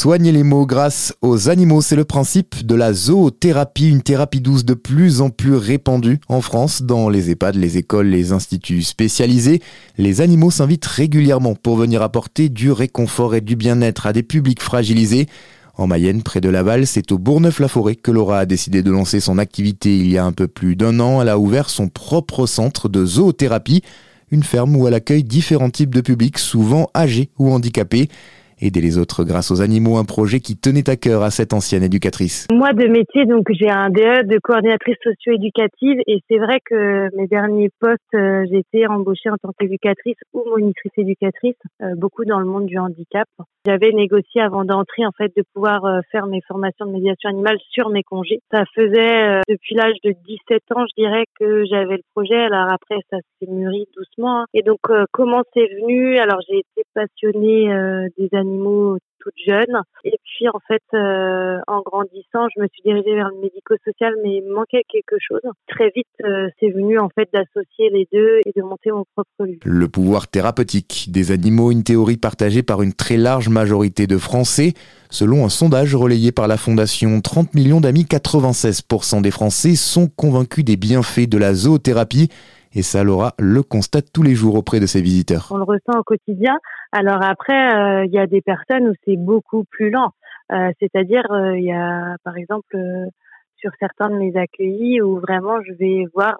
Soigner 0.00 0.32
les 0.32 0.44
mots 0.44 0.64
grâce 0.64 1.12
aux 1.20 1.50
animaux, 1.50 1.82
c'est 1.82 1.94
le 1.94 2.06
principe 2.06 2.64
de 2.64 2.74
la 2.74 2.94
zoothérapie, 2.94 3.86
une 3.86 4.00
thérapie 4.00 4.40
douce 4.40 4.64
de 4.64 4.72
plus 4.72 5.20
en 5.20 5.28
plus 5.28 5.54
répandue 5.54 6.20
en 6.30 6.40
France 6.40 6.80
dans 6.80 7.10
les 7.10 7.30
EHPAD, 7.30 7.56
les 7.56 7.76
écoles, 7.76 8.06
les 8.06 8.32
instituts 8.32 8.80
spécialisés. 8.80 9.60
Les 9.98 10.22
animaux 10.22 10.50
s'invitent 10.50 10.86
régulièrement 10.86 11.54
pour 11.54 11.76
venir 11.76 12.00
apporter 12.00 12.48
du 12.48 12.72
réconfort 12.72 13.34
et 13.34 13.42
du 13.42 13.56
bien-être 13.56 14.06
à 14.06 14.14
des 14.14 14.22
publics 14.22 14.62
fragilisés. 14.62 15.26
En 15.76 15.86
Mayenne, 15.86 16.22
près 16.22 16.40
de 16.40 16.48
Laval, 16.48 16.86
c'est 16.86 17.12
au 17.12 17.18
Bourgneuf-la-Forêt 17.18 17.96
que 17.96 18.10
Laura 18.10 18.38
a 18.38 18.46
décidé 18.46 18.82
de 18.82 18.90
lancer 18.90 19.20
son 19.20 19.36
activité 19.36 19.94
il 19.98 20.10
y 20.10 20.16
a 20.16 20.24
un 20.24 20.32
peu 20.32 20.48
plus 20.48 20.76
d'un 20.76 20.98
an. 20.98 21.20
Elle 21.20 21.28
a 21.28 21.38
ouvert 21.38 21.68
son 21.68 21.88
propre 21.90 22.46
centre 22.46 22.88
de 22.88 23.04
zoothérapie, 23.04 23.82
une 24.30 24.44
ferme 24.44 24.76
où 24.76 24.88
elle 24.88 24.94
accueille 24.94 25.24
différents 25.24 25.68
types 25.68 25.94
de 25.94 26.00
publics, 26.00 26.38
souvent 26.38 26.88
âgés 26.96 27.28
ou 27.38 27.52
handicapés. 27.52 28.08
Aider 28.62 28.82
les 28.82 28.98
autres 28.98 29.24
grâce 29.24 29.50
aux 29.50 29.62
animaux, 29.62 29.96
un 29.96 30.04
projet 30.04 30.40
qui 30.40 30.54
tenait 30.54 30.90
à 30.90 30.96
cœur 30.96 31.22
à 31.22 31.30
cette 31.30 31.54
ancienne 31.54 31.82
éducatrice. 31.82 32.46
Moi, 32.52 32.74
de 32.74 32.88
métier, 32.88 33.24
donc 33.24 33.46
j'ai 33.52 33.70
un 33.70 33.88
DE 33.88 34.26
de 34.26 34.38
coordinatrice 34.38 34.96
socio-éducative 35.02 35.96
et 36.06 36.18
c'est 36.28 36.36
vrai 36.36 36.58
que 36.62 37.08
mes 37.16 37.26
derniers 37.26 37.70
postes, 37.80 38.00
euh, 38.14 38.44
j'ai 38.50 38.58
été 38.58 38.86
embauchée 38.86 39.30
en 39.30 39.36
tant 39.38 39.52
qu'éducatrice 39.58 40.18
ou 40.34 40.44
monitrice 40.46 40.92
éducatrice, 40.98 41.56
euh, 41.80 41.94
beaucoup 41.96 42.26
dans 42.26 42.38
le 42.38 42.44
monde 42.44 42.66
du 42.66 42.78
handicap. 42.78 43.26
J'avais 43.64 43.92
négocié 43.92 44.42
avant 44.42 44.66
d'entrer 44.66 45.06
en 45.06 45.12
fait 45.16 45.32
de 45.34 45.42
pouvoir 45.54 45.86
euh, 45.86 46.00
faire 46.12 46.26
mes 46.26 46.42
formations 46.46 46.84
de 46.84 46.92
médiation 46.92 47.30
animale 47.30 47.56
sur 47.70 47.88
mes 47.88 48.02
congés. 48.02 48.40
Ça 48.52 48.64
faisait 48.74 49.40
depuis 49.48 49.74
l'âge 49.74 49.96
de 50.04 50.12
17 50.26 50.62
ans, 50.76 50.84
je 50.84 51.02
dirais 51.02 51.24
que 51.38 51.64
j'avais 51.64 51.96
le 51.96 52.02
projet. 52.14 52.36
Alors 52.36 52.68
après, 52.68 52.96
ça 53.08 53.16
s'est 53.38 53.50
mûri 53.50 53.86
doucement. 53.96 54.42
Hein. 54.42 54.44
Et 54.52 54.62
donc, 54.62 54.80
comment 55.12 55.42
c'est 55.54 55.68
venu? 55.80 56.18
Alors 56.18 56.40
j'ai 56.46 56.58
été 56.58 56.82
passionnée 56.94 57.68
des 58.18 58.28
animaux 58.32 58.49
animaux 58.50 58.98
toute 59.20 59.34
jeune. 59.46 59.82
Et 60.04 60.18
puis 60.24 60.48
en 60.48 60.58
fait, 60.66 60.82
euh, 60.94 61.58
en 61.66 61.82
grandissant, 61.82 62.48
je 62.56 62.62
me 62.62 62.66
suis 62.72 62.82
dirigée 62.84 63.14
vers 63.14 63.28
le 63.28 63.40
médico-social, 63.40 64.14
mais 64.22 64.36
il 64.38 64.52
manquait 64.52 64.82
quelque 64.88 65.16
chose. 65.20 65.42
Très 65.68 65.90
vite, 65.94 66.06
euh, 66.24 66.48
c'est 66.58 66.70
venu 66.70 66.98
en 66.98 67.08
fait 67.10 67.28
d'associer 67.32 67.90
les 67.90 68.08
deux 68.12 68.40
et 68.46 68.52
de 68.56 68.62
monter 68.62 68.90
mon 68.90 69.04
propre 69.14 69.44
lieu. 69.44 69.58
Le 69.64 69.88
pouvoir 69.88 70.28
thérapeutique 70.28 71.08
des 71.10 71.32
animaux, 71.32 71.70
une 71.70 71.84
théorie 71.84 72.16
partagée 72.16 72.62
par 72.62 72.82
une 72.82 72.94
très 72.94 73.16
large 73.16 73.48
majorité 73.48 74.06
de 74.06 74.18
Français. 74.18 74.72
Selon 75.10 75.44
un 75.44 75.48
sondage 75.48 75.94
relayé 75.94 76.32
par 76.32 76.48
la 76.48 76.56
Fondation 76.56 77.20
30 77.20 77.54
millions 77.54 77.80
d'amis, 77.80 78.04
96% 78.04 79.20
des 79.20 79.30
Français 79.30 79.74
sont 79.74 80.08
convaincus 80.08 80.64
des 80.64 80.76
bienfaits 80.76 81.28
de 81.28 81.38
la 81.38 81.52
zoothérapie. 81.52 82.28
Et 82.74 82.82
ça, 82.82 83.02
Laura 83.02 83.32
le 83.38 83.62
constate 83.62 84.12
tous 84.12 84.22
les 84.22 84.34
jours 84.34 84.54
auprès 84.54 84.78
de 84.78 84.86
ses 84.86 85.02
visiteurs. 85.02 85.48
On 85.50 85.56
le 85.56 85.64
ressent 85.64 85.98
au 85.98 86.04
quotidien. 86.04 86.56
Alors 86.92 87.22
après, 87.22 87.74
euh, 87.74 88.04
il 88.04 88.12
y 88.12 88.18
a 88.18 88.26
des 88.26 88.40
personnes 88.40 88.88
où 88.88 88.94
c'est 89.04 89.16
beaucoup 89.16 89.64
plus 89.64 89.90
lent. 89.90 90.10
Euh, 90.52 90.70
c'est-à-dire, 90.78 91.30
euh, 91.32 91.58
il 91.58 91.64
y 91.64 91.72
a, 91.72 92.16
par 92.24 92.36
exemple, 92.36 92.76
sur 93.56 93.70
certains 93.80 94.08
de 94.10 94.16
mes 94.16 94.36
accueillis 94.36 95.00
où 95.02 95.18
vraiment 95.18 95.60
je 95.62 95.72
vais 95.74 96.04
voir 96.14 96.36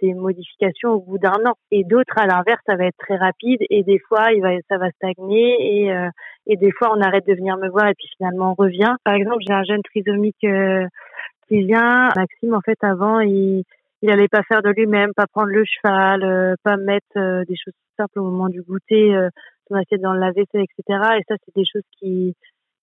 des 0.00 0.12
modifications 0.12 0.90
au 0.90 1.00
bout 1.00 1.18
d'un 1.18 1.38
an. 1.46 1.54
Et 1.70 1.84
d'autres, 1.84 2.18
à 2.18 2.26
l'inverse, 2.26 2.60
ça 2.66 2.76
va 2.76 2.86
être 2.86 2.98
très 2.98 3.16
rapide 3.16 3.60
et 3.70 3.82
des 3.82 3.98
fois, 3.98 4.32
il 4.32 4.42
va, 4.42 4.50
ça 4.68 4.76
va 4.76 4.90
stagner 4.90 5.84
et, 5.86 6.08
et 6.46 6.56
des 6.56 6.72
fois, 6.72 6.90
on 6.94 7.00
arrête 7.00 7.26
de 7.26 7.34
venir 7.34 7.56
me 7.56 7.68
voir 7.68 7.86
et 7.86 7.94
puis 7.94 8.08
finalement, 8.16 8.50
on 8.50 8.62
revient. 8.62 8.94
Par 9.04 9.14
exemple, 9.14 9.38
j'ai 9.46 9.54
un 9.54 9.62
jeune 9.62 9.82
trisomique 9.82 10.36
qui 10.40 11.62
vient. 11.62 12.08
Maxime, 12.16 12.54
en 12.54 12.60
fait, 12.60 12.78
avant, 12.82 13.20
il 13.20 13.64
il 14.02 14.10
allait 14.10 14.28
pas 14.28 14.42
faire 14.42 14.62
de 14.62 14.70
lui-même, 14.70 15.12
pas 15.14 15.26
prendre 15.26 15.48
le 15.48 15.64
cheval, 15.64 16.22
euh, 16.22 16.54
pas 16.62 16.76
mettre 16.76 17.16
euh, 17.16 17.44
des 17.46 17.56
choses 17.56 17.74
simples 17.96 18.20
au 18.20 18.24
moment 18.24 18.48
du 18.48 18.62
goûter, 18.62 19.14
euh, 19.14 19.28
son 19.68 19.74
assiette 19.74 20.00
dans 20.00 20.14
le 20.14 20.20
lave-vaisselle, 20.20 20.64
etc. 20.64 21.18
Et 21.18 21.22
ça, 21.28 21.36
c'est 21.44 21.54
des 21.54 21.66
choses 21.70 21.86
qui 21.98 22.34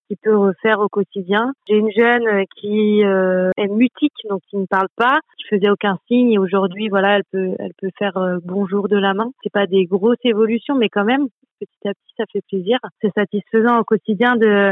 qui 0.09 0.15
peut 0.15 0.37
refaire 0.37 0.79
au 0.79 0.87
quotidien. 0.87 1.51
J'ai 1.67 1.75
une 1.75 1.91
jeune 1.91 2.45
qui 2.55 3.01
est 3.01 3.67
mutique, 3.67 4.13
donc 4.29 4.39
qui 4.49 4.55
ne 4.55 4.65
parle 4.65 4.87
pas, 4.95 5.19
qui 5.37 5.43
faisait 5.49 5.69
aucun 5.69 5.97
signe 6.07 6.31
et 6.31 6.37
aujourd'hui, 6.37 6.87
voilà, 6.87 7.17
elle 7.17 7.25
peut, 7.29 7.55
elle 7.59 7.73
peut 7.77 7.89
faire 7.99 8.13
bonjour 8.41 8.87
de 8.87 8.95
la 8.95 9.13
main. 9.13 9.31
C'est 9.43 9.51
pas 9.51 9.67
des 9.67 9.83
grosses 9.83 10.23
évolutions, 10.23 10.75
mais 10.75 10.87
quand 10.87 11.03
même, 11.03 11.27
petit 11.59 11.89
à 11.89 11.91
petit, 11.91 12.13
ça 12.15 12.23
fait 12.31 12.41
plaisir. 12.47 12.79
C'est 13.01 13.11
satisfaisant 13.15 13.79
au 13.79 13.83
quotidien 13.83 14.37
de 14.37 14.71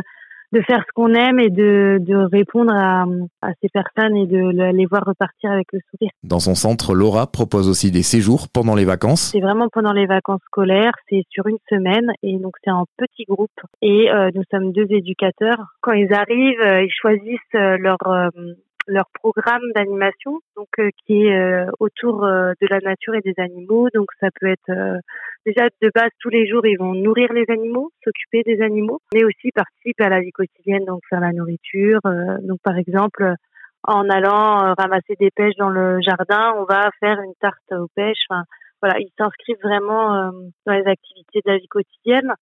de 0.52 0.62
faire 0.62 0.84
ce 0.86 0.92
qu'on 0.94 1.14
aime 1.14 1.40
et 1.40 1.50
de, 1.50 1.98
de 2.02 2.16
répondre 2.16 2.74
à, 2.74 3.06
à, 3.42 3.52
ces 3.62 3.70
personnes 3.70 4.16
et 4.16 4.26
de 4.28 4.72
les 4.72 4.86
voir 4.86 5.04
repartir 5.06 5.52
avec 5.52 5.68
le 5.74 5.80
sourire. 5.92 6.12
Dans 6.24 6.40
son 6.40 6.56
centre, 6.56 6.94
Laura 6.94 7.28
propose 7.28 7.70
aussi 7.70 7.92
des 7.92 8.04
séjours 8.04 8.48
pendant 8.54 8.76
les 8.76 8.86
vacances. 8.86 9.32
C'est 9.32 9.42
vraiment 9.42 9.68
pendant 9.72 9.94
les 9.94 10.06
vacances 10.06 10.42
scolaires, 10.46 10.94
c'est 11.10 11.24
sur 11.30 11.48
une 11.48 11.58
semaine 11.70 12.12
et 12.24 12.38
donc 12.38 12.56
c'est 12.64 12.72
en 12.72 12.86
petit 12.98 13.26
groupe 13.28 13.50
et 13.82 14.12
euh, 14.12 14.30
nous 14.34 14.44
sommes 14.52 14.72
deux 14.72 14.88
éducateurs. 14.90 15.58
Quand 15.82 15.94
ils 15.94 16.14
arrivent, 16.14 16.62
euh, 16.62 16.84
ils 16.84 16.92
choisissent 16.92 17.40
euh, 17.56 17.78
leur 18.88 19.06
programme 19.14 19.64
d'animation, 19.74 20.40
donc 20.56 20.68
euh, 20.80 20.90
qui 21.06 21.26
est 21.26 21.36
euh, 21.36 21.70
autour 21.80 22.24
euh, 22.24 22.54
de 22.62 22.68
la 22.70 22.80
nature 22.80 23.16
et 23.16 23.22
des 23.22 23.34
animaux. 23.38 23.90
Donc 23.94 24.08
ça 24.20 24.28
peut 24.40 24.48
être 24.48 24.72
déjà 25.46 25.68
de 25.82 25.92
base 25.94 26.10
tous 26.20 26.30
les 26.30 26.48
jours 26.48 26.66
ils 26.66 26.78
vont 26.78 26.94
nourrir 26.94 27.32
les 27.34 27.46
animaux, 27.50 27.92
s'occuper 28.04 28.44
des 28.44 28.62
animaux, 28.62 29.00
mais 29.14 29.24
aussi 29.24 29.52
participer 29.52 30.04
à 30.04 30.10
la 30.10 30.20
vie 30.20 30.32
quotidienne, 30.32 30.86
donc 30.86 31.02
faire 31.10 31.20
la 31.20 31.32
nourriture. 31.32 32.00
donc 32.42 32.60
par 32.64 32.78
exemple 32.78 33.34
en 33.84 34.10
allant 34.10 34.74
ramasser 34.78 35.16
des 35.20 35.30
pêches 35.32 35.56
dans 35.58 35.70
le 35.70 36.00
jardin, 36.02 36.54
on 36.58 36.64
va 36.64 36.90
faire 37.00 37.20
une 37.20 37.36
tarte 37.40 37.72
aux 37.72 37.88
pêches. 37.96 38.26
Enfin, 38.30 38.44
voilà, 38.82 39.00
ils 39.00 39.12
s'inscrivent 39.18 39.62
vraiment 39.64 40.32
dans 40.66 40.74
les 40.74 40.86
activités 40.86 41.42
de 41.46 41.52
la 41.52 41.58
vie 41.58 41.68
quotidienne. 41.68 42.34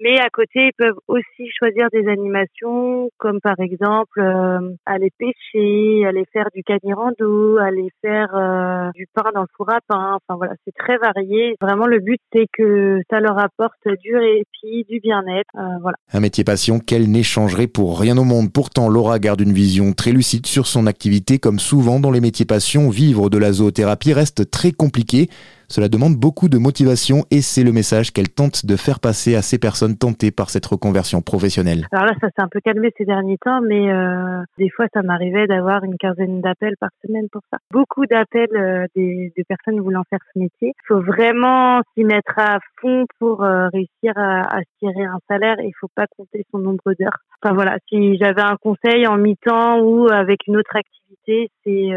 Mais 0.00 0.18
à 0.20 0.28
côté, 0.30 0.68
ils 0.68 0.72
peuvent 0.78 0.98
aussi 1.08 1.50
choisir 1.58 1.88
des 1.92 2.06
animations, 2.08 3.10
comme 3.18 3.40
par 3.40 3.58
exemple 3.58 4.20
euh, 4.20 4.74
aller 4.86 5.10
pêcher, 5.18 6.06
aller 6.06 6.24
faire 6.32 6.46
du 6.54 6.62
canirando, 6.62 7.58
aller 7.58 7.88
faire 8.00 8.32
euh, 8.34 8.90
du 8.94 9.08
pain 9.12 9.30
dans 9.34 9.40
le 9.42 9.48
four 9.56 9.68
à 9.70 9.80
pain. 9.88 10.16
Enfin 10.16 10.36
voilà, 10.36 10.54
c'est 10.64 10.74
très 10.74 10.98
varié. 10.98 11.56
Vraiment, 11.60 11.86
le 11.86 11.98
but 11.98 12.20
c'est 12.32 12.46
que 12.52 13.00
ça 13.10 13.18
leur 13.18 13.38
apporte 13.38 13.88
du 14.04 14.16
répit, 14.16 14.84
du 14.88 15.00
bien-être. 15.00 15.50
Euh, 15.56 15.78
voilà. 15.82 15.96
Un 16.12 16.20
métier 16.20 16.44
passion 16.44 16.78
qu'elle 16.78 17.10
n'échangerait 17.10 17.66
pour 17.66 17.98
rien 17.98 18.16
au 18.18 18.24
monde? 18.24 18.52
Pourtant, 18.52 18.88
Laura 18.88 19.18
garde 19.18 19.40
une 19.40 19.52
vision 19.52 19.92
très 19.94 20.12
lucide 20.12 20.46
sur 20.46 20.68
son 20.68 20.86
activité. 20.86 21.40
Comme 21.40 21.58
souvent 21.58 21.98
dans 21.98 22.12
les 22.12 22.20
métiers 22.20 22.46
passion, 22.46 22.88
vivre 22.88 23.30
de 23.30 23.38
la 23.38 23.50
zoothérapie 23.50 24.12
reste 24.12 24.48
très 24.48 24.70
compliqué. 24.70 25.28
Cela 25.70 25.88
demande 25.88 26.16
beaucoup 26.16 26.48
de 26.48 26.56
motivation 26.56 27.24
et 27.30 27.42
c'est 27.42 27.62
le 27.62 27.72
message 27.72 28.10
qu'elle 28.10 28.30
tente 28.30 28.64
de 28.64 28.74
faire 28.76 29.00
passer 29.00 29.34
à 29.36 29.42
ces 29.42 29.58
personnes 29.58 29.98
tentées 29.98 30.30
par 30.30 30.48
cette 30.48 30.64
reconversion 30.64 31.20
professionnelle. 31.20 31.86
Alors 31.92 32.06
là, 32.06 32.14
ça 32.22 32.28
s'est 32.28 32.40
un 32.40 32.48
peu 32.48 32.60
calmé 32.60 32.90
ces 32.96 33.04
derniers 33.04 33.36
temps, 33.36 33.60
mais 33.60 33.92
euh, 33.92 34.42
des 34.56 34.70
fois, 34.70 34.86
ça 34.94 35.02
m'arrivait 35.02 35.46
d'avoir 35.46 35.84
une 35.84 35.98
quinzaine 35.98 36.40
d'appels 36.40 36.76
par 36.80 36.88
semaine 37.04 37.28
pour 37.30 37.42
ça. 37.52 37.58
Beaucoup 37.70 38.06
d'appels 38.06 38.48
euh, 38.56 38.86
des, 38.96 39.30
personnes 39.46 39.80
voulant 39.80 40.04
faire 40.08 40.20
ce 40.32 40.38
métier. 40.38 40.72
Il 40.74 40.86
faut 40.86 41.02
vraiment 41.02 41.82
s'y 41.94 42.04
mettre 42.04 42.38
à 42.38 42.60
fond 42.80 43.04
pour 43.18 43.44
euh, 43.44 43.68
réussir 43.68 44.12
à, 44.16 44.56
à 44.56 44.60
tirer 44.78 45.04
un 45.04 45.18
salaire 45.28 45.60
et 45.60 45.66
il 45.66 45.74
faut 45.78 45.90
pas 45.94 46.06
compter 46.16 46.46
son 46.50 46.60
nombre 46.60 46.94
d'heures. 46.98 47.18
Enfin 47.42 47.54
voilà, 47.54 47.76
si 47.90 48.16
j'avais 48.16 48.40
un 48.40 48.56
conseil 48.56 49.06
en 49.06 49.18
mi-temps 49.18 49.80
ou 49.80 50.08
avec 50.08 50.46
une 50.46 50.56
autre 50.56 50.76
activité, 50.76 51.50
c'est 51.64 51.92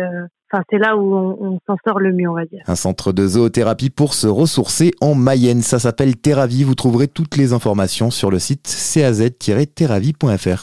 Enfin, 0.51 0.63
c'est 0.69 0.79
là 0.79 0.97
où 0.97 1.15
on, 1.15 1.59
s'en 1.65 1.77
sort 1.87 1.99
le 1.99 2.11
mieux, 2.11 2.29
on 2.29 2.33
va 2.33 2.45
dire. 2.45 2.61
Un 2.67 2.75
centre 2.75 3.13
de 3.13 3.25
zoothérapie 3.25 3.89
pour 3.89 4.13
se 4.13 4.27
ressourcer 4.27 4.91
en 4.99 5.15
Mayenne. 5.15 5.61
Ça 5.61 5.79
s'appelle 5.79 6.17
Terravi. 6.17 6.63
Vous 6.63 6.75
trouverez 6.75 7.07
toutes 7.07 7.37
les 7.37 7.53
informations 7.53 8.11
sur 8.11 8.29
le 8.29 8.39
site 8.39 8.65
caz-terravi.fr. 8.65 10.59